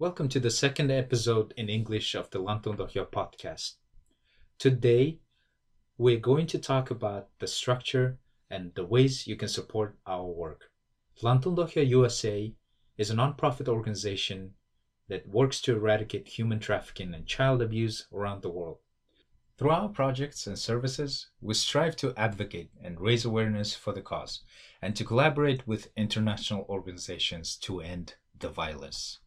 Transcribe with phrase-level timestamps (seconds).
[0.00, 3.78] Welcome to the second episode in English of the Lantun Dohyo podcast.
[4.56, 5.18] Today,
[5.96, 10.70] we're going to talk about the structure and the ways you can support our work.
[11.20, 12.54] Lantun Dohyo USA
[12.96, 14.54] is a nonprofit organization
[15.08, 18.78] that works to eradicate human trafficking and child abuse around the world.
[19.56, 24.44] Through our projects and services, we strive to advocate and raise awareness for the cause
[24.80, 29.18] and to collaborate with international organizations to end the violence.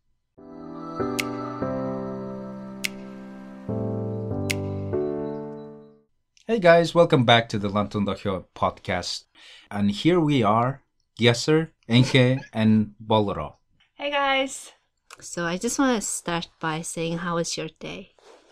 [6.51, 9.23] Hey guys, welcome back to the Lantun Dohyo podcast.
[9.71, 10.81] And here we are,
[11.17, 13.55] Gyasser, Enke, and Bolero.
[13.93, 14.73] Hey guys.
[15.21, 18.11] So I just want to start by saying, how was your day?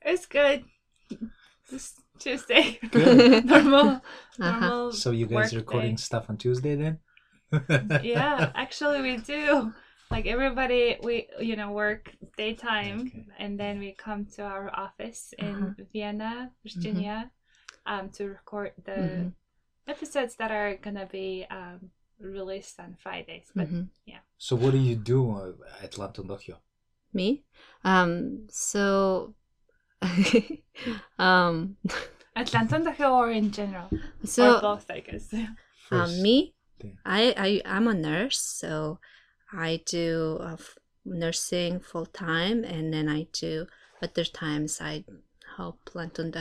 [0.00, 0.64] it's good.
[1.68, 2.78] Just Tuesday.
[2.90, 3.44] Good.
[3.52, 3.88] normal.
[3.88, 4.00] Uh-huh.
[4.38, 4.92] Normal.
[4.92, 6.00] So you guys work recording day.
[6.00, 7.00] stuff on Tuesday then?
[8.02, 9.74] Yeah, actually we do.
[10.10, 13.24] Like everybody, we you know work daytime, Okay.
[13.38, 15.86] and then we come to our office in Uh-huh.
[15.92, 17.30] Vienna, Virginia,
[17.86, 19.32] um, to record the Mhm.
[19.88, 23.52] episodes that are gonna be um, released on Fridays.
[23.56, 23.90] But Mhm.
[24.38, 26.56] So what do you do uh, at Lantun Dohyo?
[27.12, 27.42] Me?
[27.84, 29.34] Um, so,
[31.18, 31.76] um,
[32.36, 33.90] Atlanta Dohyo or in general,
[34.22, 35.34] or so, both, I guess.
[35.90, 36.54] um, me?
[36.78, 36.98] thing.
[37.04, 38.98] I, I, I'm a nurse, so
[39.52, 40.56] I do uh,
[41.04, 43.66] nursing full time, and then I do
[44.02, 45.04] other times I
[45.56, 46.32] help Lantun.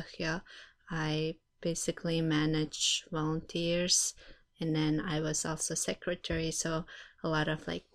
[0.89, 4.13] I basically manage volunteers,
[4.59, 6.85] and then I was also secretary, so
[7.23, 7.85] a lot of like,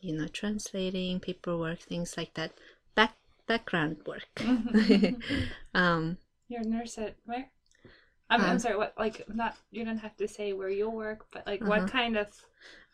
[0.00, 2.52] you know, translating, paperwork, things like that.
[2.94, 4.28] Back background work.
[5.74, 7.50] um, You're a nurse at where?
[8.32, 8.76] I'm, I'm sorry.
[8.76, 9.56] What like not?
[9.70, 11.70] You don't have to say where you work, but like Uh-huh.
[11.70, 12.28] what kind of?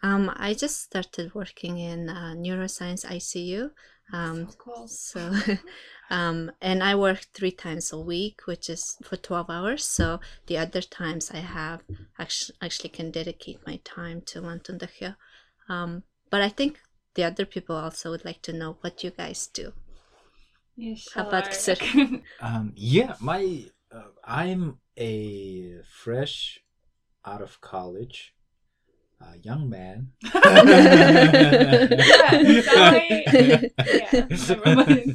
[0.02, 3.70] um, I just started working in uh, neuroscience ICU.
[4.12, 4.88] Um, so cool.
[4.88, 5.20] So,
[6.10, 9.84] um, and I work three times a week, which is for 12 hours.
[9.84, 11.82] So the other times I have
[12.18, 15.16] actually, actually can dedicate my time to Lantun Dohyo.
[15.68, 16.80] Um, but I think
[17.14, 19.72] the other people also would like to know what you guys do.
[20.76, 22.22] You How about sure Ksir?
[22.40, 26.60] Um, yeah, my uh, I'm a fresh
[27.24, 28.34] out of college
[29.20, 30.12] uh, young man.
[32.62, 33.24] sorry.
[33.78, 35.14] Yeah.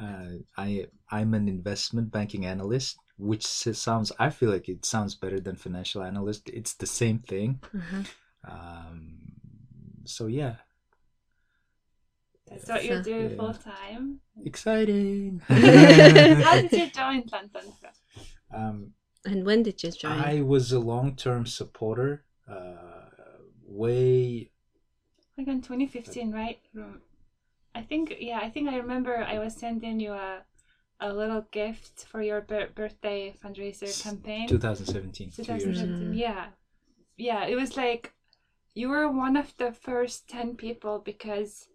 [0.00, 5.38] Uh, I I'm an investment banking analyst, which sounds I feel like it sounds better
[5.38, 6.48] than financial analyst.
[6.48, 7.60] It's the same thing.
[7.76, 8.02] Uh-huh.
[8.50, 9.18] Um,
[10.06, 10.54] so yeah,
[12.48, 13.36] That's what you So- do Yeah.
[13.36, 14.20] full time.
[14.42, 15.42] exciting.
[15.48, 17.66] How did you join Lantun?
[18.54, 18.92] um,
[19.24, 20.12] And when did you join?
[20.12, 22.24] I was a long-term supporter.
[22.48, 23.10] Uh,
[23.66, 24.50] way
[25.38, 26.58] Like in 2015, right?
[27.74, 28.40] I think yeah.
[28.42, 30.42] I think I remember I was sending you a
[31.02, 34.48] a little gift for your bir- birthday fundraiser campaign.
[34.48, 35.30] 2017.
[35.30, 35.62] Two years.
[35.64, 36.18] 2017 Mm.
[36.18, 36.46] yeah
[37.16, 38.12] yeah it was like
[38.74, 41.68] you were one of the first 10 people because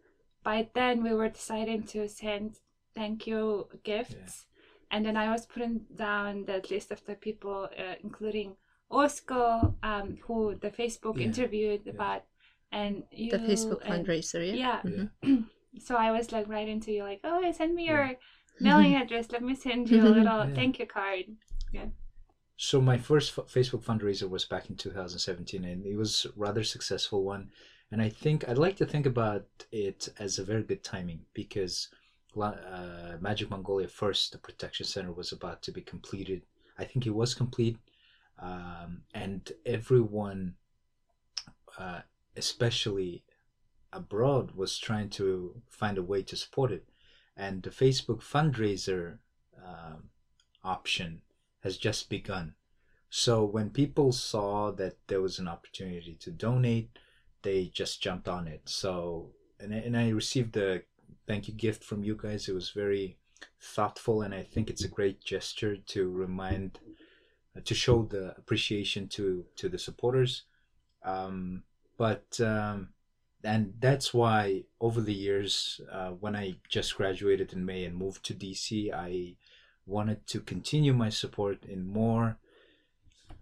[0.43, 2.59] by then we were deciding to send
[2.93, 4.45] thank you gifts
[4.91, 8.55] and then i was putting down the list of the people uh, including
[8.91, 11.91] osco um, who the facebook Yeah, interviewed yeah.
[11.93, 12.23] about
[12.71, 14.55] and you the Facebook and- fundraiser, yeah?
[14.55, 15.45] yeah Mhm.
[15.79, 18.11] so i was like writing to you like oh send me your
[18.59, 20.53] mailing address let me send you a little Yeah.
[20.55, 21.25] thank you card
[21.73, 21.89] Yeah.
[22.57, 26.63] So my first f- Facebook fundraiser was back in 2017, and it was a rather
[26.63, 27.49] successful one.
[27.91, 29.43] And I think I'd like to think about
[29.73, 32.04] it as a very good timing because La-
[32.37, 36.43] uh, Magic Mongolia First, the protection center, was about to be completed.
[36.77, 37.77] I think it was complete,
[38.39, 40.55] um, and everyone,
[41.77, 42.01] uh,
[42.35, 43.23] especially
[43.93, 46.85] abroad, was trying to find a way to support it.
[47.37, 49.19] And the Facebook fundraiser
[49.57, 50.09] um,
[50.63, 51.21] option
[51.61, 52.55] has just begun.
[53.09, 56.89] So when people saw that there was an opportunity to donate,
[57.43, 58.63] they just jumped on it.
[58.65, 60.81] So and and I received a
[61.27, 62.47] thank you gift from you guys.
[62.47, 63.17] It was very
[63.59, 66.79] thoughtful, and I think it's a great gesture to remind,
[67.55, 70.43] uh, to show the appreciation to to the supporters.
[71.03, 71.63] Um,
[71.97, 72.89] but um,
[73.43, 78.25] and that's why over the years, uh, when I just graduated in May and moved
[78.25, 79.35] to DC, I
[79.85, 82.37] wanted to continue my support in more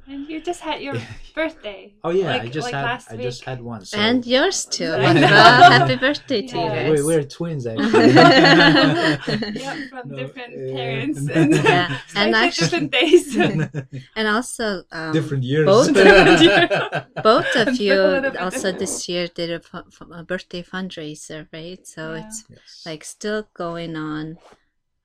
[0.06, 0.96] And you just had your
[1.36, 1.94] birthday.
[2.04, 3.86] Oh yeah, I just like had last I just had one.
[3.86, 4.92] So and yours too.
[5.04, 5.16] Well,
[5.80, 6.64] happy birthday to Yeah.
[6.64, 6.92] you guys.
[6.92, 8.12] we, we're twins actually.
[8.12, 11.38] Yeah, from No, different uh, parents Yeah.
[11.40, 13.38] and Yeah, and actually- different days.
[14.18, 15.66] and also um, different years.
[15.66, 15.94] both-
[17.24, 17.96] both of you
[18.40, 18.80] also different.
[18.80, 21.86] this year did a, fu- fu- a birthday fundraiser, right?
[21.88, 22.26] So Yeah.
[22.28, 22.84] it's Yes.
[22.86, 24.38] like still going on.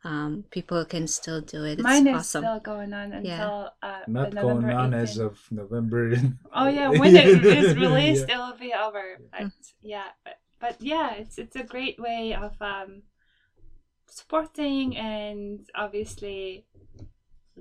[0.05, 1.73] Um, people can still do it.
[1.73, 2.45] It's Mine is awesome.
[2.45, 3.69] still going on until Yeah.
[3.83, 6.15] uh, not the going November on as of November.
[6.55, 8.35] Oh yeah, when it is released, Yeah.
[8.35, 9.19] it will be over.
[9.33, 9.53] But
[9.83, 13.03] yeah, but, but yeah, it's it's a great way of um,
[14.07, 16.65] supporting and obviously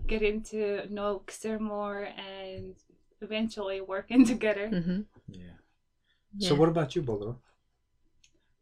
[0.06, 2.76] getting to know Xer more and
[3.22, 4.70] eventually working together.
[4.70, 5.58] hmm Yeah.
[6.38, 6.50] Yeah.
[6.50, 7.40] So what about you, Bolo?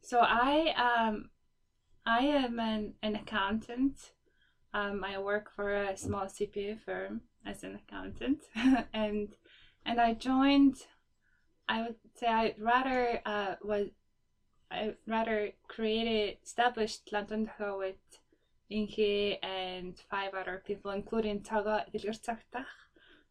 [0.01, 1.29] So I um
[2.05, 4.11] I am an, an accountant.
[4.73, 8.43] Um, I work for a small CPA firm as an accountant,
[8.93, 9.29] and
[9.85, 10.77] and I joined.
[11.67, 13.87] I would say I rather uh, was
[14.69, 17.95] I rather created established Lantun with
[18.69, 22.65] Inge and five other people, including Taga Ilirtaktach,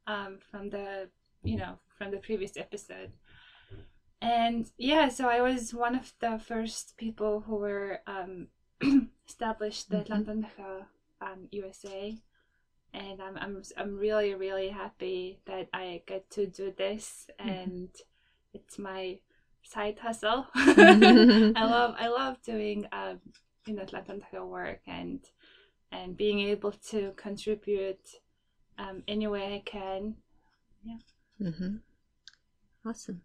[0.06, 1.08] um, from the
[1.44, 3.12] you know from the previous episode.
[4.20, 8.48] And yeah, so I was one of the first people who were um,
[9.28, 10.08] established the Mhm.
[10.10, 10.86] London Ho
[11.20, 12.18] um, USA,
[12.92, 17.90] and I'm I'm I'm really really happy that I get to do this, and
[18.52, 19.18] it's my
[19.62, 20.46] side hustle.
[20.54, 23.20] I love I love doing um,
[23.66, 25.20] you know London Ho work and
[25.92, 28.20] and being able to contribute
[28.78, 30.16] um, any way I can.
[31.38, 31.76] hmm
[32.86, 33.22] Awesome.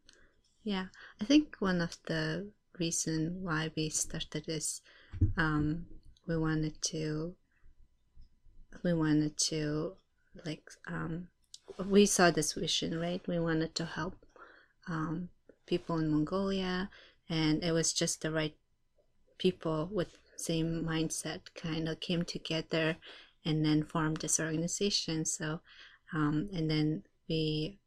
[0.63, 0.87] Yeah,
[1.21, 4.81] I think one of the reason why we started is
[5.37, 5.85] um,
[6.27, 7.35] we wanted to
[8.83, 9.93] we wanted to
[10.45, 11.27] like um,
[11.85, 13.25] we saw this vision right.
[13.27, 14.15] We wanted to help
[14.87, 15.29] um,
[15.65, 16.89] people in Mongolia,
[17.29, 18.55] and it was just the right
[19.37, 22.95] people with same mindset kind of came together
[23.45, 25.25] and then formed this organization.
[25.25, 25.61] So
[26.13, 27.79] um, and then we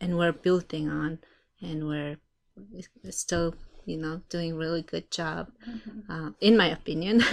[0.00, 1.18] and we're building on
[1.60, 2.16] and we're
[3.10, 3.54] still
[3.86, 5.48] you know doing really good job
[6.08, 7.22] uh, in my opinion.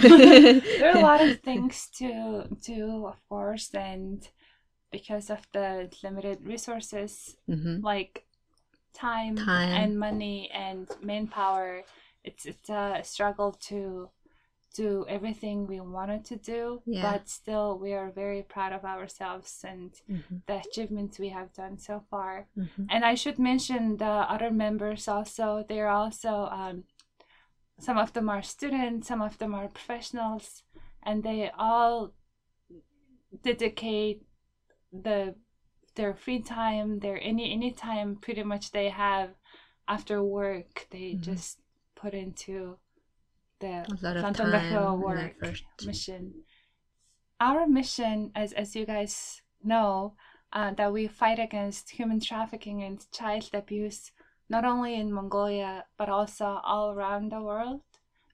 [0.76, 4.26] There are a lot of things to do, of course, and
[4.90, 8.24] because of the limited resources hmm like
[8.94, 9.70] time, Time.
[9.70, 11.84] and money and manpower,
[12.24, 14.10] it's it's a struggle to
[14.74, 16.82] do everything we wanted to do.
[16.86, 17.12] Yeah.
[17.12, 21.78] But still, we are very proud of ourselves and hmm the achievements we have done
[21.78, 22.48] so far.
[22.54, 25.64] hmm And I should mention the other members also.
[25.68, 26.84] They're also um,
[27.78, 30.64] some of them are students, some of them are professionals,
[31.02, 32.12] and they all
[33.42, 34.22] dedicate
[34.92, 35.34] the
[35.94, 39.30] their free time, their any any time pretty much they have
[39.88, 40.86] after work.
[40.90, 41.20] They Mhm.
[41.22, 41.60] just
[41.94, 42.78] put into
[43.60, 45.36] the a of London time work
[45.86, 46.34] mission.
[47.38, 50.14] Our mission, as as you guys know,
[50.52, 54.12] uh, that we fight against human trafficking and child abuse,
[54.48, 57.82] not only in Mongolia but also all around the world.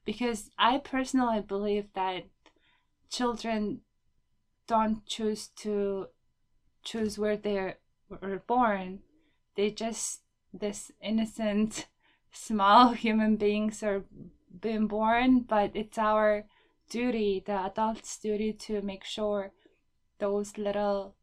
[0.05, 2.27] Because I personally believe that
[3.11, 3.81] children
[4.69, 6.07] don't choose to
[6.85, 7.75] choose where they
[8.09, 9.01] were born.
[9.57, 10.21] They just
[10.53, 11.87] this innocent,
[12.33, 14.05] small human beings are
[14.61, 16.45] being born, but it's our
[16.91, 19.53] duty, the adults' duty, to make sure
[20.19, 21.15] those little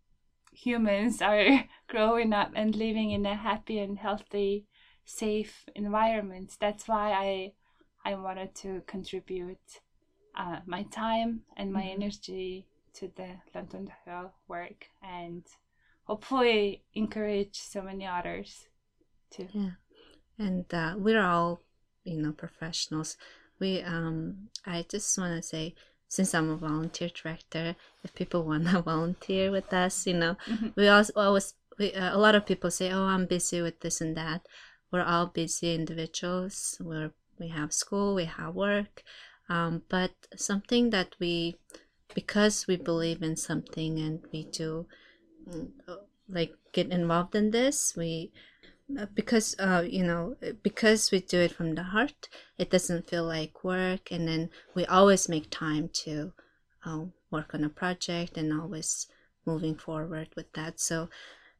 [0.53, 4.65] humans are growing up and living in a happy and healthy,
[5.06, 6.57] safe environment.
[6.59, 7.53] That's why I
[8.06, 9.81] I wanted to contribute
[10.35, 11.90] uh, my time and my Mhm.
[11.90, 15.44] energy to the Lantun Dohyo work and
[16.06, 18.68] hopefully encourage so many others
[19.31, 19.47] to.
[19.54, 19.71] Yeah,
[20.40, 21.61] and uh, we're all
[22.04, 23.18] you know professionals.
[23.60, 25.76] We um i just want to say
[26.10, 30.74] since i'm a volunteer director if people want to volunteer with us you know Mhm.
[30.76, 34.02] we also always we, uh, a lot of people say oh i'm busy with this
[34.02, 34.42] and that.
[34.92, 36.78] We're all busy individuals.
[36.80, 39.04] We're we have school we have work
[39.50, 41.56] um, but something that we
[42.14, 44.86] because we believe in something and we do
[45.50, 45.69] mm,
[46.30, 48.31] like get involved in this we
[49.13, 53.63] because uh you know because we do it from the heart it doesn't feel like
[53.63, 56.33] work and then we always make time to
[56.85, 59.07] uh, work on a project and always
[59.45, 61.09] moving forward with that so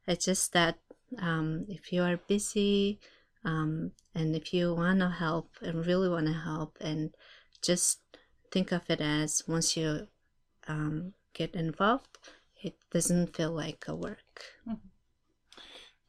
[0.06, 0.78] it's just that
[1.20, 3.00] um, if you are busy
[3.46, 7.14] um, and if you want to help and really want to help and
[7.62, 8.00] just
[8.52, 10.08] think of it as once you
[10.68, 12.18] um, get involved
[12.64, 14.44] it doesn't feel like a work.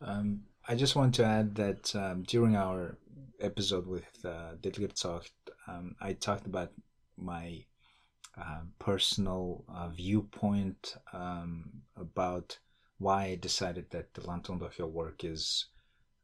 [0.00, 2.96] Um, I just want to add that um, during our
[3.38, 5.32] episode with uh, Dilgerzocht,
[5.68, 6.72] um, I talked about
[7.18, 7.66] my
[8.38, 12.58] uh, personal uh, viewpoint um, about
[12.96, 15.66] why I decided that the Lantun Dohyo work is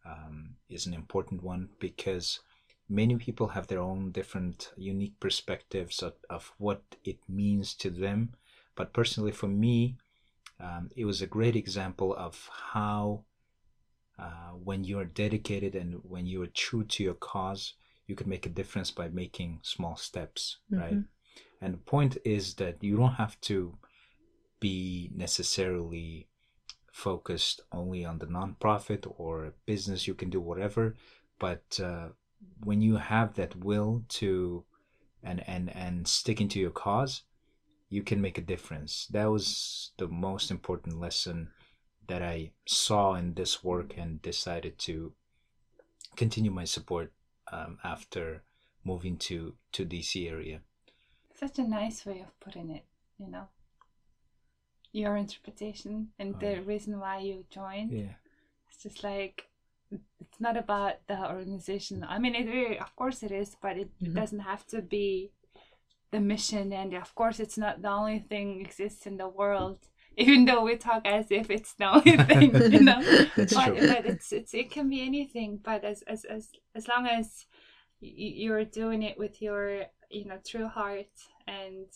[0.06, 2.40] um, is an important one because
[2.88, 8.30] many people have their own different unique perspectives of, of what it means to them.
[8.74, 9.98] But personally, for me,
[10.58, 13.24] um, it was a great example of how
[14.20, 17.74] uh, when you are dedicated and when you are true to your cause,
[18.06, 20.82] you can make a difference by making small steps, mm-hmm.
[20.82, 21.02] right?
[21.60, 23.78] And the point is that you don't have to
[24.58, 26.28] be necessarily
[26.92, 30.06] focused only on the nonprofit or business.
[30.06, 30.96] You can do whatever,
[31.38, 32.08] but uh,
[32.64, 34.64] when you have that will to
[35.22, 37.22] and and and sticking to your cause,
[37.88, 39.06] you can make a difference.
[39.10, 41.50] That was the most important lesson
[42.08, 45.12] that I saw in this work and decided to
[46.16, 47.12] continue my support
[47.52, 48.42] um, after
[48.84, 50.60] moving to to DC area.
[51.34, 52.84] Such a nice way of putting it,
[53.18, 53.48] you know.
[54.92, 57.92] Your interpretation and the um, reason why you joined.
[57.92, 58.14] Yeah.
[58.68, 59.46] It's just like
[59.90, 62.04] it's not about the organization.
[62.08, 64.14] I mean, it really, of course, it is, but it mm-hmm.
[64.14, 65.32] doesn't have to be
[66.10, 66.72] the mission.
[66.72, 69.78] And of course, it's not the only thing exists in the world
[70.16, 73.00] even though we talk as if it's the only thing, you know.
[73.36, 75.60] but, but it's it's it can be anything.
[75.62, 77.46] But as as as as long as
[78.00, 81.10] you're doing it with your you know true heart
[81.46, 81.86] and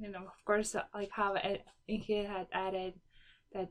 [0.00, 1.36] you know of course like how
[1.86, 2.94] he had added
[3.52, 3.68] that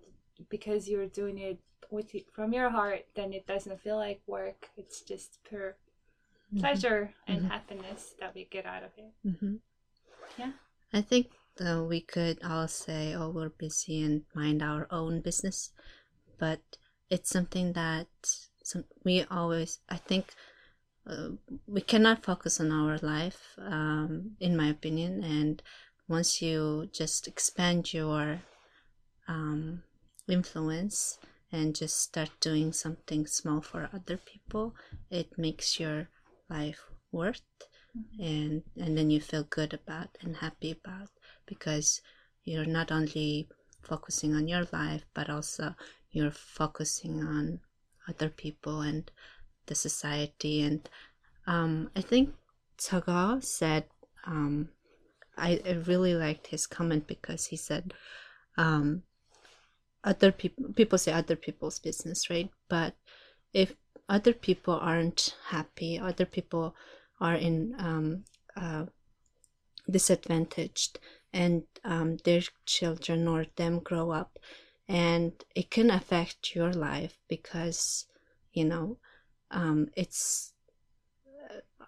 [0.50, 5.02] because you're doing it with from your heart then it doesn't feel like work it's
[5.02, 5.78] just pure
[6.54, 6.60] mm-hmm.
[6.60, 7.48] pleasure and mm-hmm.
[7.48, 9.56] happiness that we get out of it mm-hmm.
[10.38, 10.52] yeah
[10.94, 11.28] i think
[11.62, 15.72] uh, we could all say, oh, we're busy and mind our own business.
[16.40, 16.62] But
[17.10, 18.08] it's something that
[18.64, 20.34] some, we always, I think,
[21.10, 21.30] uh,
[21.68, 25.24] we cannot focus on our life, um, in my opinion.
[25.24, 25.62] And
[26.08, 28.42] once you just expand your
[29.28, 29.84] um,
[30.28, 31.18] influence
[31.52, 34.76] and just start doing something small for other people,
[35.10, 36.10] it makes your
[36.50, 37.42] life worth.
[37.98, 38.24] Mm-hmm.
[38.24, 41.10] And and then you feel good about and happy about
[41.48, 42.02] because
[42.44, 43.48] you're not only
[43.82, 45.74] focusing on your life but also
[46.12, 47.60] you're focusing on
[48.08, 49.12] other people and
[49.68, 50.62] the society.
[50.62, 50.90] And
[51.46, 52.34] um, i think
[52.78, 53.86] Taga said
[54.26, 54.70] um,
[55.38, 57.94] I, I, really liked his comment because he said
[58.58, 59.04] um,
[60.04, 62.50] other people people say other people's business right?
[62.68, 62.96] But
[63.54, 63.76] if
[64.10, 66.76] other people aren't happy other people
[67.20, 68.24] are in um,
[68.56, 68.86] uh,
[69.90, 71.00] disadvantaged
[71.34, 74.40] and um, their children or them grow up
[74.88, 78.06] and it can affect your life because
[78.54, 78.98] you know
[79.52, 80.54] um, it's
[81.52, 81.86] uh,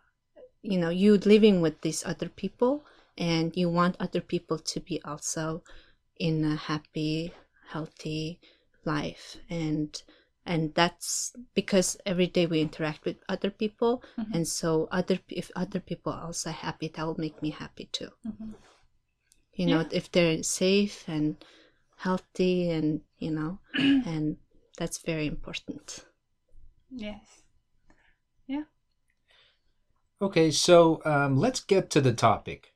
[0.62, 2.84] you know you living with these other people
[3.18, 5.62] and you want other people to be also
[6.18, 7.34] in a happy
[7.68, 8.40] healthy
[8.86, 9.38] life.
[9.50, 10.02] And
[10.46, 14.34] and that's because every day we interact with other people mm-hmm.
[14.34, 18.10] and so other if other people are also happy that will make me happy too.
[18.26, 18.52] Mm-hmm
[19.60, 19.88] you know yeah.
[19.92, 21.36] if they're safe and
[21.98, 24.38] healthy and you know and
[24.78, 26.06] that's very important.
[26.90, 27.42] Yes.
[28.48, 28.64] Yeah.
[30.22, 32.74] Okay so um, let's get to the topic.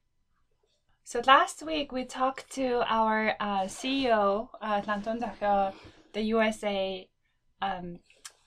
[1.06, 5.72] So last week we talked to our uh, ceo uh,
[6.14, 7.08] the usa
[7.62, 8.00] um,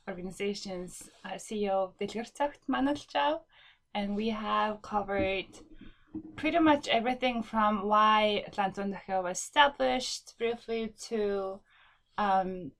[0.06, 1.92] organization's uh, ceo
[3.94, 5.46] and we have covered
[6.36, 11.60] pretty much everything from why Lantun Dohyo was established briefly to
[12.18, 12.72] um,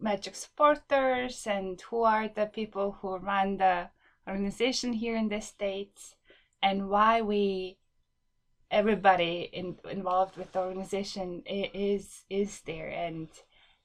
[0.00, 3.88] magic supporters and who are the people who run the
[4.28, 6.14] organization here in the states
[6.62, 7.76] and why we
[8.70, 13.28] everybody in, involved with the organization is is there and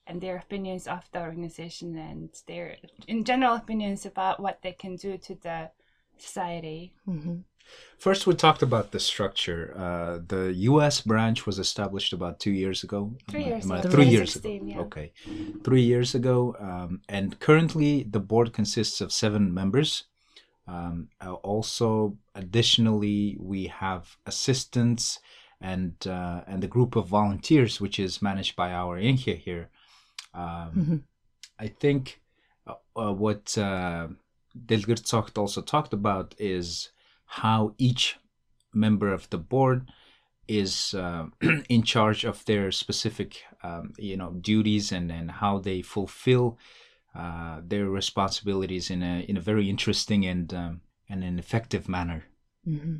[0.06, 2.76] and their opinions of the organization and their
[3.06, 5.70] in general opinions about what they can do to the
[6.20, 7.36] society mm-hmm.
[7.98, 9.74] First, we talked about the structure.
[9.76, 11.02] Uh, the U.S.
[11.02, 13.14] branch was established about two years ago.
[13.28, 13.80] Three years ago.
[13.82, 14.60] Three years ago.
[14.64, 14.80] Yeah.
[14.80, 15.12] Okay,
[15.62, 16.56] three years ago.
[16.58, 20.04] Um, and currently, the board consists of seven members.
[20.66, 25.18] Um, uh, also, additionally, we have assistants
[25.60, 29.68] and uh, and the group of volunteers, which is managed by our Inge here.
[30.32, 30.96] Um, mm-hmm.
[31.58, 32.22] I think
[32.66, 33.58] uh, uh, what
[34.54, 36.90] uh, Dilgerzocht also talked about is
[37.26, 38.18] how each
[38.72, 39.88] member of the board
[40.48, 41.26] is uh,
[41.68, 46.58] in charge of their specific, um, you know, duties and, and how they fulfill
[47.14, 52.24] uh, their responsibilities in a in a very interesting and um, and an effective manner.
[52.66, 52.96] Mm-hmm.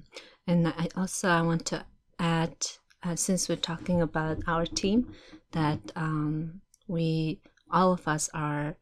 [0.46, 1.84] And I also I want to
[2.18, 2.56] add,
[3.02, 5.14] uh, since we're talking about our team,
[5.52, 7.40] that um, we
[7.70, 8.76] all of us are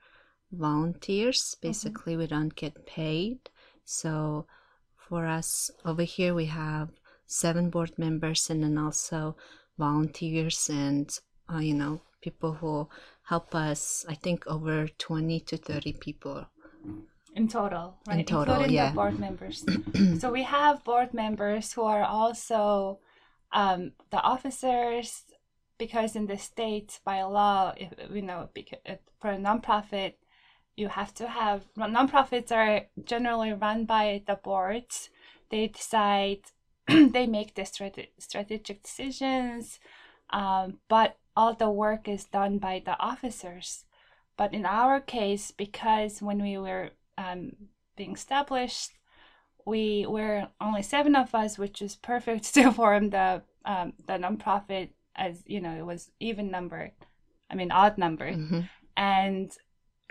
[0.52, 1.54] volunteers.
[1.56, 1.68] Mm-hmm.
[1.68, 3.38] Basically, we don't get paid.
[3.84, 4.46] So
[4.96, 6.90] for us over here, we have
[7.26, 9.36] seven board members and then also
[9.78, 11.16] volunteers and
[11.52, 12.88] uh, you know people who
[13.22, 14.04] help us.
[14.08, 16.46] I think over twenty to thirty people.
[17.34, 18.26] in total, right?
[18.26, 18.90] total, Including yeah.
[18.90, 19.64] the board members.
[20.18, 22.98] so we have board members who are also
[23.52, 25.22] um, the officers,
[25.78, 28.48] because in the state by law, if, you know,
[29.20, 30.14] for a nonprofit,
[30.78, 35.10] you have to have nonprofits are generally run by the boards.
[35.50, 36.42] They decide,
[36.86, 39.80] they make the strate- strategic decisions,
[40.30, 43.84] um, but all the work is done by the officers.
[44.36, 47.52] But in our case, because when we were um,
[47.96, 48.92] being established,
[49.64, 54.90] we were only seven of us, which is perfect to form the um, the nonprofit.
[55.16, 56.92] As you know, it was even numbered.
[57.50, 58.60] I mean, odd numbered, hmm
[58.96, 59.52] and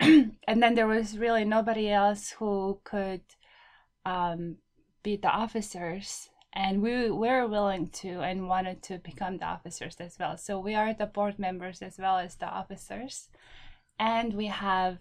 [0.00, 3.22] and then there was really nobody else who could
[4.04, 4.56] um,
[5.02, 6.30] be the officers.
[6.52, 10.36] And we were willing to and wanted to become the officers as well.
[10.36, 13.28] So we are the board members as well as the officers.
[13.98, 14.98] And we have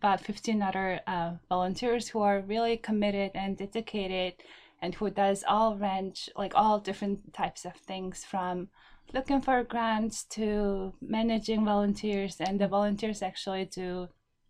[0.00, 4.34] about 15 other uh, volunteers who are really committed and dedicated
[4.82, 8.68] and who does all range like all different types of things from
[9.12, 12.36] looking for grants to managing volunteers.
[12.40, 14.08] And the volunteers actually do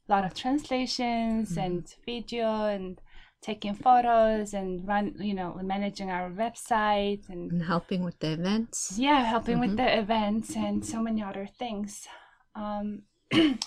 [0.08, 3.00] a lot of translations and video and
[3.42, 8.98] taking photos and run you know managing our website and And helping with the events.
[8.98, 12.06] yeah helping with the events and so many other things
[12.54, 13.02] um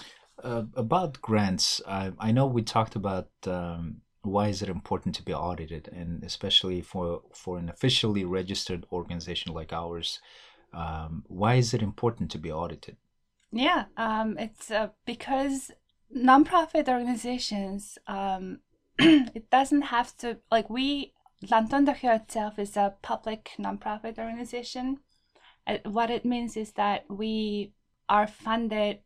[0.43, 5.23] Uh, about grants, I, I know we talked about um, why is it important to
[5.23, 10.19] be audited, and especially for for an officially registered organization like ours,
[10.73, 12.97] um, why is it important to be audited?
[13.51, 15.71] Yeah, um, it's uh, because
[16.15, 18.59] nonprofit organizations, um,
[18.99, 21.13] it doesn't have to, like, we,
[21.49, 24.99] Lantun Dohyo itself is a public nonprofit organization.
[25.65, 27.73] Uh, what it means is that we
[28.09, 28.99] are funded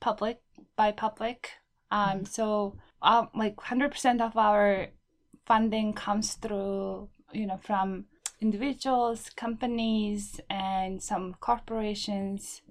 [0.00, 0.40] public
[0.76, 1.50] by public.
[1.90, 4.88] Um, So, um, like, 100% of our
[5.44, 8.06] funding comes through, you know, from
[8.40, 12.62] individuals, companies, and some corporations.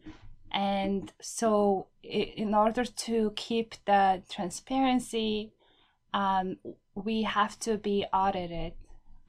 [0.53, 5.53] And so, in order to keep the transparency,
[6.13, 6.57] um,
[6.95, 8.73] we have to be audited.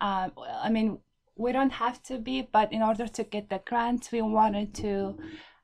[0.00, 0.98] Um, I mean,
[1.37, 5.18] we don't have to be, but in order to get the grants, we wanted to.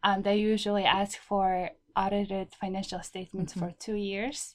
[0.05, 4.55] Um, they usually ask for audited financial statements for two years,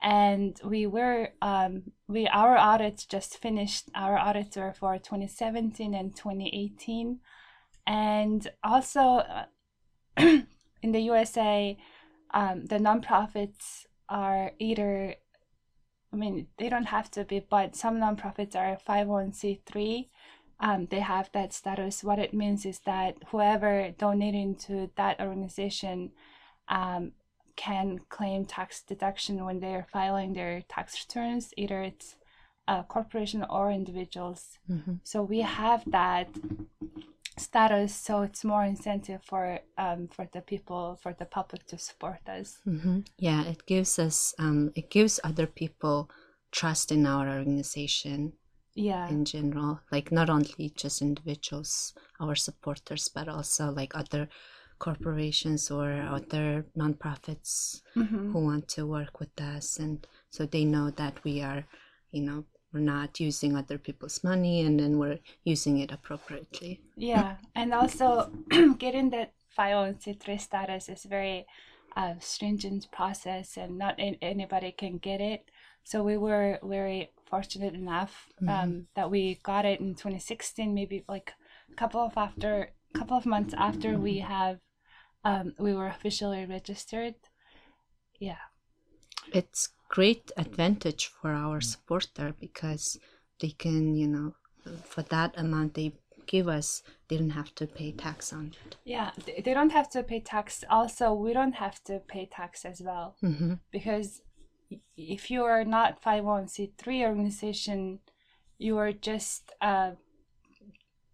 [0.00, 3.90] and we were um, we our audits just finished.
[3.94, 7.18] Our audits were for 2017 and 2018,
[7.86, 9.44] and also uh,
[10.16, 11.76] in the USA,
[12.32, 15.14] um, the nonprofits are either,
[16.12, 20.08] I mean, they don't have to be, but some nonprofits are 501c3.
[20.60, 22.04] Um, they have that status.
[22.04, 26.12] What it means is that whoever donating to that organization
[26.68, 27.12] um,
[27.56, 32.16] can claim tax deduction when they are filing their tax returns, either it's
[32.66, 34.58] a corporation or individuals.
[34.70, 35.00] Mhm.
[35.04, 36.28] So we have that
[37.36, 42.28] status, so it's more incentive for um, for the people, for the public to support
[42.28, 42.62] us.
[42.64, 46.08] hmm Yeah, it gives us, um, it gives other people
[46.52, 48.32] trust in our organization
[48.74, 49.80] Yeah, in general.
[49.92, 54.28] Like not only just individuals, our supporters, but also like other
[54.78, 58.32] corporations or other nonprofits Mhm.
[58.32, 61.64] who want to work with us, and so they know that we are,
[62.12, 66.80] you know, we're not using other people's money, and then we're using it appropriately.
[66.96, 68.32] yeah, and also
[68.78, 71.46] getting that 501c3 status is very
[71.96, 75.48] uh, stringent process, and not an- anybody can get it.
[75.84, 81.32] So we were very fortunate enough um, that we got it in 2016, maybe like
[81.70, 84.58] a couple of after, a couple of months after we have,
[85.24, 87.14] um, we were officially registered.
[88.18, 88.38] Yeah.
[89.32, 92.98] it's great advantage for our supporter because
[93.40, 94.34] they can you know
[94.82, 95.92] for that amount they
[96.26, 100.02] give us they don't have to pay tax on it Yeah, they don't have to
[100.02, 100.64] pay tax.
[100.68, 104.22] Also, we don't have to pay tax as well hmm because
[104.96, 108.00] if you are not 501c3 organization,
[108.58, 109.90] you are just uh,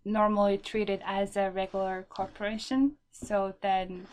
[0.04, 2.96] normally treated as a regular corporation.
[3.12, 4.06] So then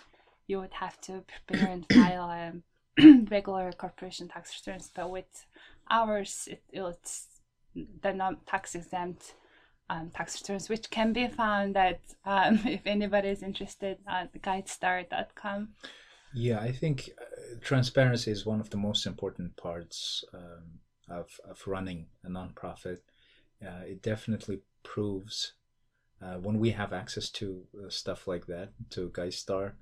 [0.48, 2.54] you would have to prepare and file a
[3.32, 4.92] regular corporation tax returns.
[4.94, 5.46] But with
[5.90, 7.28] ours, it, it's
[8.02, 9.34] the non tax exempt
[9.90, 15.70] um, tax returns, which can be found at, um, if anybody is interested, at guidestar.com.
[16.34, 20.80] Yeah, I think uh, transparency is one of the most important parts um,
[21.10, 23.00] of, of running a nonprofit.
[23.66, 25.54] Uh, it definitely proves
[26.22, 29.74] uh, when we have access to uh, stuff like that, to GuideStar,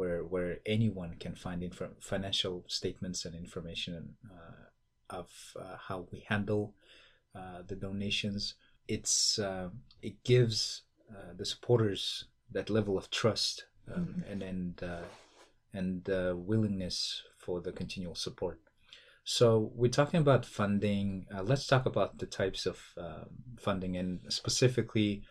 [0.00, 4.64] where where anyone can find inf- financial statements and information uh,
[5.20, 6.74] of uh, how we handle
[7.68, 8.54] the donations.
[8.88, 9.38] It's
[10.08, 10.82] it gives
[11.38, 14.32] the supporters that level of trust um, mm-hmm.
[14.32, 14.82] and and
[15.72, 18.58] and uh, willingness for the continual support.
[19.24, 21.26] So we're talking about funding.
[21.34, 23.24] Uh, let's talk about the types of uh,
[23.58, 25.22] funding and specifically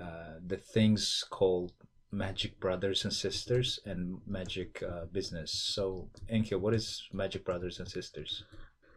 [0.00, 1.72] uh, the things called
[2.10, 5.52] Magic Brothers and Sisters and Magic uh, Business.
[5.52, 8.44] So, Enke, what is Magic Brothers and Sisters?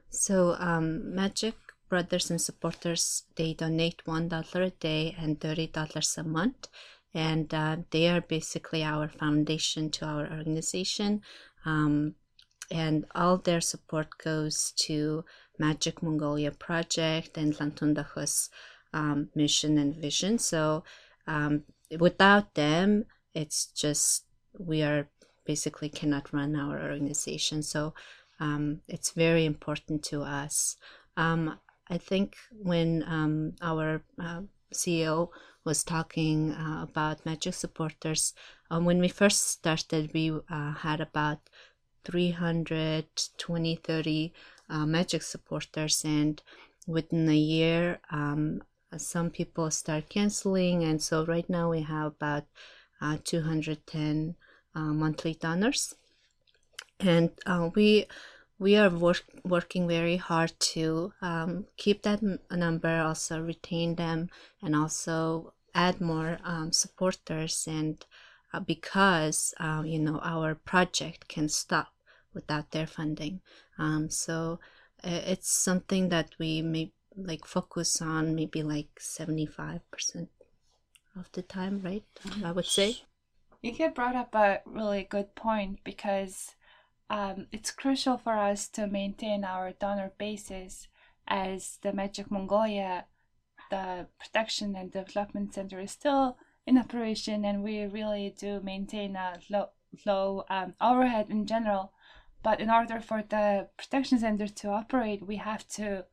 [0.09, 1.55] So, um, Magic
[1.89, 6.67] Brothers and Supporters, they donate $1 a day and $30 a month
[7.13, 11.21] and uh, they are basically our foundation to our organization.
[11.65, 12.15] Um,
[12.71, 15.25] and all their support goes to
[15.57, 18.49] Magic Mongolia Project and Lantundakhus
[18.93, 20.37] um, mission and vision.
[20.37, 20.83] So
[21.25, 21.63] um,
[21.97, 24.25] without them, it's just
[24.57, 25.09] we are
[25.45, 27.63] basically cannot run our organization.
[27.63, 27.93] So
[28.39, 30.77] um, it's very important to us.
[31.17, 34.41] Um, I think when um, our uh,
[34.73, 35.29] CEO
[35.63, 38.33] was talking uh, about Magic supporters.
[38.69, 41.39] Um, when we first started, we uh, had about
[42.05, 44.33] 320, 30
[44.69, 46.41] uh, Magic supporters, and
[46.87, 48.61] within a year, um,
[48.97, 52.45] some people start canceling, and so right now we have about
[53.01, 54.35] uh, 210
[54.75, 55.95] uh, monthly donors,
[56.99, 58.07] and uh, we
[58.57, 62.21] we are work, working very hard to um, keep that
[62.51, 64.29] number, also retain them,
[64.61, 67.65] and also add more um, supporters.
[67.67, 68.05] And
[68.53, 71.93] uh, because uh, you know our project can stop
[72.33, 73.41] without their funding,
[73.77, 74.59] um, so
[75.03, 76.91] uh, it's something that we may
[77.25, 80.29] like focus on maybe like seventy five percent
[81.15, 82.03] of the time, right?
[82.43, 83.03] I would say.
[83.61, 86.55] You get brought up a really good point because
[87.09, 90.87] um, it's crucial for us to maintain our donor bases
[91.27, 93.05] as the Magic Mongolia,
[93.69, 99.39] the Protection and Development Center is still in operation and we really do maintain a
[99.49, 99.69] low,
[100.05, 101.91] low um, overhead in general.
[102.41, 106.05] But in order for the Protection Center to operate, we have to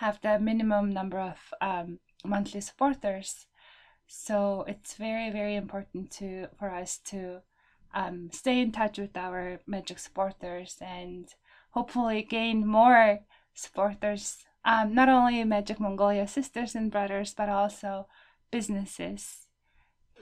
[0.00, 3.46] have the minimum number of um, monthly supporters.
[4.06, 7.42] So it's very, very important to for us to
[7.94, 11.28] um, stay in touch with our Magic supporters and
[11.70, 13.20] hopefully gain more
[13.54, 18.06] supporters, um, not only Magic Mongolia sisters and brothers, but also
[18.50, 19.46] businesses.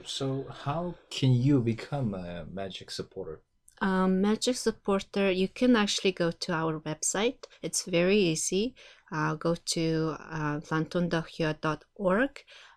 [0.05, 3.41] So, how can you become a Magic supporter?
[3.81, 7.43] Um, Magic supporter, you can actually go to our website.
[7.61, 8.75] It's very easy.
[9.11, 10.59] Uh, go to uh,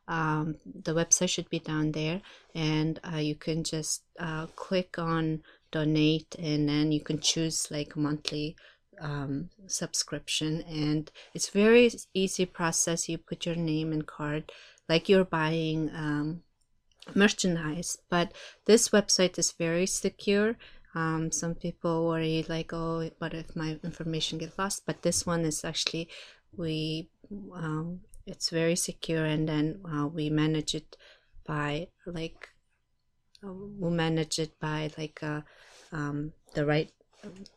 [0.06, 2.20] um, the website should be down there.
[2.54, 7.96] And uh, you can just uh, click on donate and then you can choose like
[7.96, 8.56] monthly
[9.00, 10.62] um, subscription.
[10.62, 13.08] And it's very easy process.
[13.08, 14.52] You put your name and card
[14.88, 16.42] like you're buying um,
[17.14, 17.98] merchandise.
[18.08, 18.32] But
[18.66, 20.56] this website is very secure
[20.94, 24.84] um, some people worry like oh what if my information get lost?
[24.86, 26.08] But this one is actually
[26.56, 27.08] we
[27.54, 30.96] um, it's very secure and then uh, we manage it
[31.46, 32.48] by like
[33.44, 35.40] uh, we manage it by like uh,
[35.92, 36.90] um, the right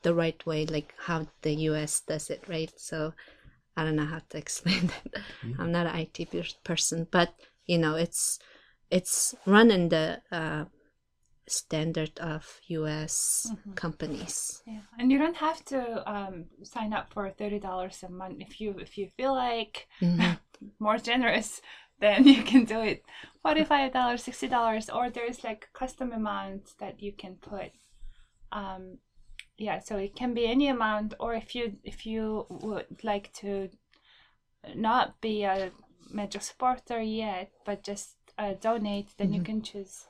[0.02, 2.72] the right way like how the us does it right?
[2.78, 3.14] So
[3.78, 5.22] i don't know how to explain that.
[5.46, 5.56] Yeah.
[5.60, 7.34] i'm not an it person but
[7.66, 8.40] you know it's
[8.90, 10.66] it's run in the uh,
[11.48, 13.74] standard of US mm-hmm.
[13.74, 14.62] companies.
[14.66, 18.60] Yeah, and you don't have to um, sign up for thirty dollars a month if
[18.62, 20.34] you if you feel like mm-hmm.
[20.80, 21.62] more generous.
[22.00, 23.04] Then you can do it
[23.42, 27.72] forty five dollars, sixty dollars, or there's like custom amounts that you can put.
[28.52, 29.00] Um,
[29.58, 33.70] yeah, so it can be any amount, or if you if you would like to
[34.76, 35.72] not be a
[36.12, 39.36] major supporter yet, but just uh, donate, then mm-hmm.
[39.36, 40.06] you can choose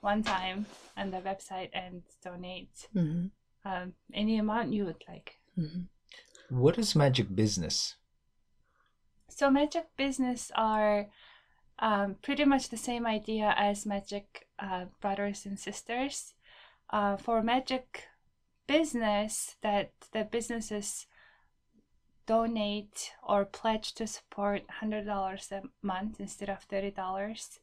[0.00, 3.26] one time on the website and donate mm-hmm.
[3.64, 5.38] um, any amount you would like.
[5.58, 6.58] Mm-hmm.
[6.58, 7.96] What is Magic Business?
[9.28, 11.06] So Magic Business are
[11.78, 16.34] um, pretty much the same idea as Magic uh, Brothers and Sisters.
[16.90, 18.08] Uh, for Magic
[18.66, 21.06] business, that the businesses
[22.26, 27.58] donate or pledge to support $100 a month instead of $30.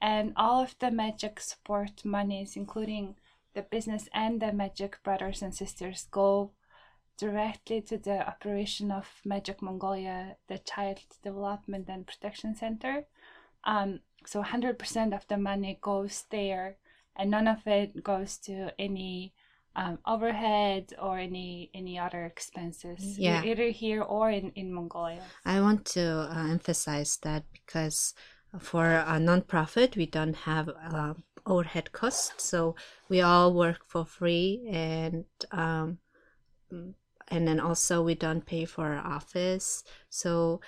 [0.00, 3.16] And all of the Magic support monies, including
[3.54, 6.52] the business and the Magic Brothers and Sisters, go
[7.18, 13.04] directly to the operation of Magic Mongolia, the Child Development and Protection Center.
[13.64, 16.76] Um, so 100% of the money goes there,
[17.16, 19.34] and none of it goes to any
[19.76, 23.44] um, overhead or any any other expenses Yeah.
[23.44, 25.22] either here or in, in Mongolia.
[25.44, 28.14] I want to uh, emphasize that because
[28.58, 31.14] for a nonprofit, we don't have uh,
[31.46, 32.74] overhead costs, so
[33.08, 35.98] we all work for free, and um,
[36.70, 39.84] and then also we don't pay for our office.
[40.08, 40.60] So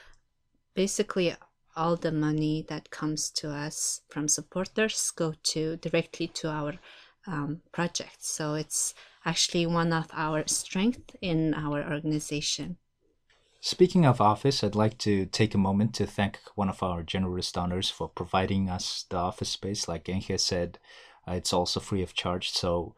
[0.75, 1.35] basically,
[1.77, 6.75] all the money that comes to us from supporters go to directly to our
[7.27, 8.19] um, project.
[8.21, 12.77] So it's actually one of our strength in our organization.
[13.65, 17.53] Speaking of office, I'd like to take a moment to thank one of our generous
[17.53, 19.87] donors for providing us the office space.
[19.87, 20.81] Like Enhe said,
[21.29, 22.51] uh, it's also free of charge.
[22.51, 22.97] So,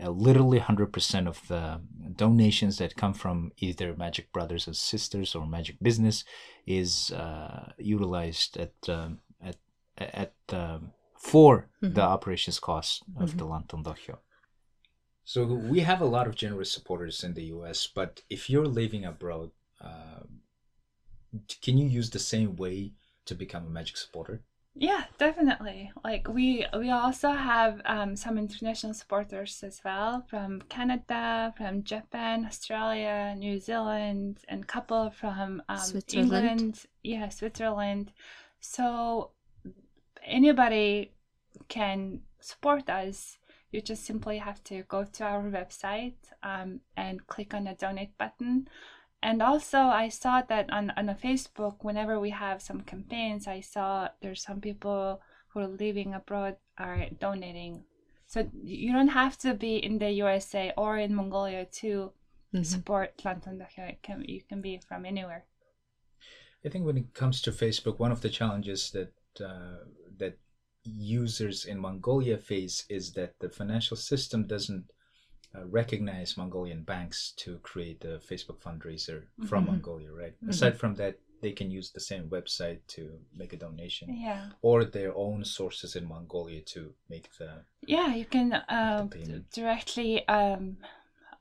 [0.00, 1.80] uh, literally 100% of the
[2.14, 6.22] donations that come from either Magic Brothers and Sisters or Magic Business
[6.64, 9.56] is uh, utilized at um, at
[9.98, 14.18] at um, for the operations cost of the Lanton Dohyo.
[15.24, 19.04] So we have a lot of generous supporters in the U.S., but if you're living
[19.04, 19.50] abroad,
[19.84, 20.22] uh,
[21.62, 22.92] can you use the same way
[23.26, 24.42] to become a Magic supporter?
[24.76, 25.92] Yeah, definitely.
[26.02, 32.44] Like we we also have um, some international supporters as well from Canada, from Japan,
[32.44, 36.32] Australia, New Zealand, and couple from um, Switzerland.
[36.32, 36.86] England.
[37.04, 38.12] Yeah, Switzerland.
[38.58, 39.30] So
[40.24, 41.12] anybody
[41.68, 43.38] can support us.
[43.70, 48.16] You just simply have to go to our website um, and click on the donate
[48.18, 48.68] button.
[49.24, 53.60] And also, I saw that on, on a Facebook, whenever we have some campaigns, I
[53.60, 57.84] saw there's some people who are living abroad are donating.
[58.26, 62.12] So you don't have to be in the USA or in Mongolia to
[62.52, 62.66] Mhm.
[62.66, 63.88] support Lantun Dohyo.
[63.88, 65.46] It can you can be from anywhere.
[66.64, 69.84] I think when it comes to Facebook, one of the challenges that uh,
[70.18, 70.38] that
[70.84, 74.84] users in Mongolia face is that the financial system doesn't
[75.54, 79.68] uh, recognize Mongolian banks to create a Facebook fundraiser from Mhm.
[79.68, 80.34] Mongolia, right?
[80.42, 80.50] Mhm.
[80.50, 84.84] Aside from that, they can use the same website to make a donation Yeah, or
[84.84, 88.14] their own sources in Mongolia to make the yeah.
[88.14, 89.08] You can uh,
[89.52, 90.78] directly um,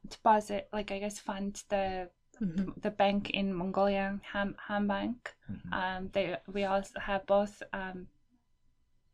[0.09, 2.09] deposit, like I guess, fund the
[2.41, 2.81] Mhm.
[2.81, 5.35] the bank in Mongolia, Ham Ham Bank.
[5.49, 5.73] Mhm.
[5.73, 8.07] Um, they we also have both um,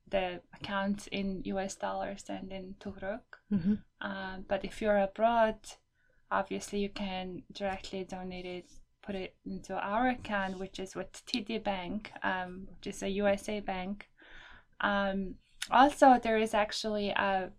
[0.10, 1.76] the accounts in U.S.
[1.76, 3.22] dollars and in Tugruk.
[3.52, 3.84] Mhm.
[4.02, 5.58] Um, but if you're abroad,
[6.32, 11.64] obviously you can directly donate it, put it into our account, which is with TD
[11.64, 14.10] Bank, um, which is a USA bank.
[14.82, 15.36] Um,
[15.72, 17.52] also, there is actually a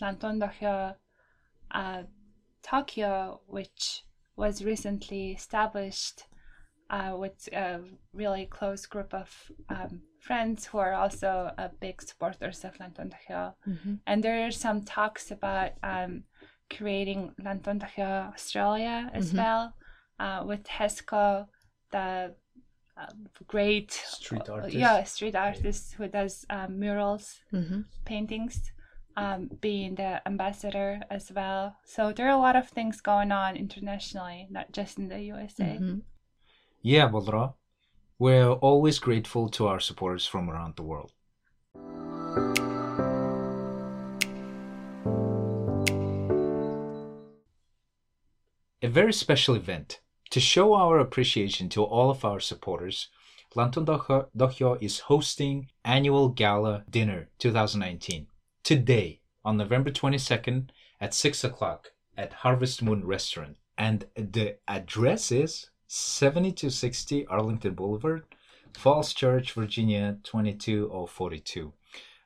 [0.00, 0.96] Lanton Dohyo,
[1.70, 2.02] uh,
[2.62, 4.04] Tokyo, which
[4.36, 6.24] was recently established
[6.90, 7.80] uh, with a
[8.12, 13.54] really close group of um, friends who are also uh, big supporters of Lanton Dohyo.
[13.66, 14.00] Mhm.
[14.06, 16.24] And there are some talks about um,
[16.70, 19.36] creating Lanton Dohyo Australia as Mhm.
[19.36, 19.74] well
[20.18, 21.48] uh, with Heesco,
[21.90, 22.34] the
[22.96, 23.06] uh,
[23.48, 24.76] great Street uh, artist?
[24.76, 27.84] Yeah, street artist who does um, murals Mhm.
[28.04, 28.72] paintings,
[29.16, 31.76] um, being the ambassador as well.
[31.84, 35.78] So there are a lot of things going on internationally, not just in the USA.
[35.78, 36.02] Mhm.
[36.86, 37.54] Yeah, Bodra.
[38.18, 41.12] We're always grateful to our supporters from around the world.
[48.82, 50.00] A very special event.
[50.28, 53.08] To show our appreciation to all of our supporters,
[53.54, 58.26] Lanton Dohyo Dohyo is hosting annual gala dinner 2019
[58.62, 60.68] today on November 22nd
[61.00, 63.56] at 6 o'clock at Harvest Moon Restaurant.
[63.78, 68.24] And the address is 7260 Arlington Boulevard,
[68.76, 71.72] Falls Church, Virginia 22042.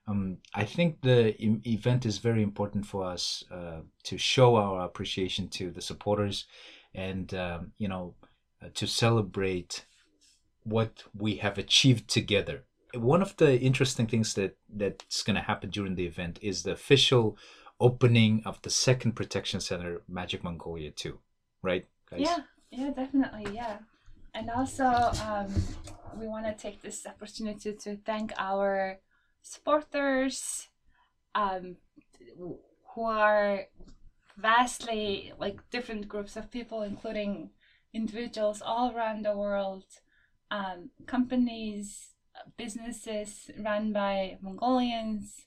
[0.07, 4.87] Um, I think the e- event is very important for us uh, to show our
[4.87, 6.47] appreciation to the supporters
[6.95, 8.15] and, um, you know,
[8.63, 9.85] uh, to celebrate
[10.65, 12.65] what we have achieved together.
[12.95, 16.73] One of the interesting things that that's going to happen during the event is the
[16.73, 17.37] official
[17.79, 21.19] opening of the second protection center, Magic Mongolia 2,
[21.63, 22.21] right, guys?
[22.21, 22.39] Yeah,
[22.71, 23.79] yeah, definitely, yeah.
[24.35, 25.53] And also, um,
[26.17, 28.99] we want to take this opportunity to thank our
[29.43, 30.69] supporters
[31.35, 31.77] um,
[32.37, 33.67] who are
[34.37, 37.51] vastly like different groups of people, including
[37.93, 39.85] individuals all around the world,
[40.51, 42.11] um, companies,
[42.57, 45.47] businesses run by Mongolians,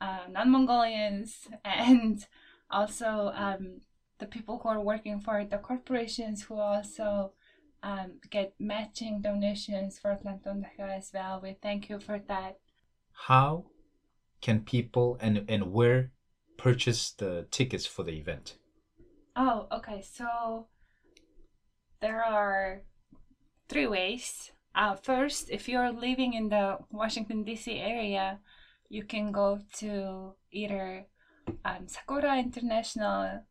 [0.00, 2.26] uh, non Mongolians, and
[2.70, 3.80] also um,
[4.18, 7.32] the people who are working for the corporations who also
[7.82, 11.40] um, get matching donations for Lantun Dohyo as well.
[11.42, 12.58] We thank you for that.
[13.26, 13.66] How
[14.40, 16.12] can people and, and where
[16.56, 18.56] purchase the tickets for the event?
[19.36, 20.02] Oh, okay.
[20.02, 20.66] So
[22.00, 22.82] there are
[23.68, 24.50] three ways.
[24.74, 27.78] Uh, first, if you're living in the Washington, D.C.
[27.78, 28.40] area,
[28.88, 31.06] you can go to either
[31.64, 33.44] um, Sakura International,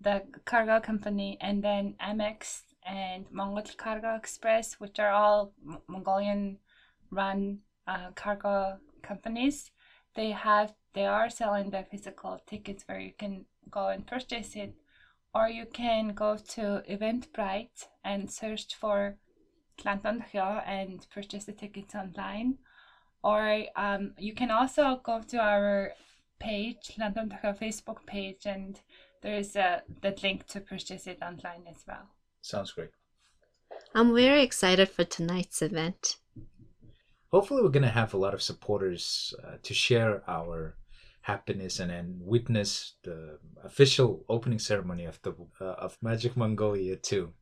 [0.00, 5.52] the cargo company, and then Amex and Mongol Cargo Express, which are all
[5.88, 6.58] Mongolian
[7.10, 9.70] run uh, cargo companies.
[10.14, 14.74] They have they are selling the physical tickets where you can go and purchase it,
[15.34, 19.16] or you can go to Eventbrite and search for
[19.84, 22.58] Lantun Dohyo and purchase the tickets online.
[23.22, 25.92] Or um, you can also go to our
[26.38, 28.80] page, Lantun Dohyo Facebook page, and
[29.22, 32.10] there is a the link to purchase it online as well.
[32.42, 32.90] Sounds great.
[33.94, 36.16] I'm very excited for tonight's event.
[37.30, 40.76] Hopefully, we're going to have a lot of supporters uh, to share our
[41.22, 47.32] happiness and, and witness the official opening ceremony of the uh, of Magic Mongolia too.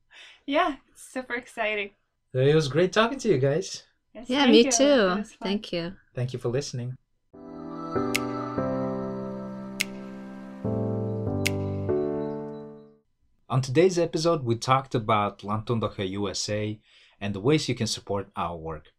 [0.46, 1.90] Yeah, super exciting.
[2.32, 3.84] It was great talking to you guys.
[4.14, 4.70] Yes, Yeah, me you.
[4.72, 5.24] Too.
[5.42, 5.94] Thank you.
[6.14, 6.96] Thank you for listening.
[13.48, 16.80] On today's episode, we talked about Lantun Dohyo USA
[17.20, 18.92] and the ways you can support our work.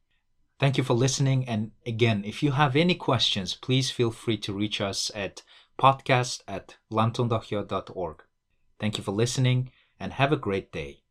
[0.57, 1.45] Thank you for listening.
[1.47, 5.43] And again, if you have any questions, please feel free to reach us at
[5.77, 8.23] podcast at lantondokya.org.
[8.79, 11.03] Thank you for listening and have a great day.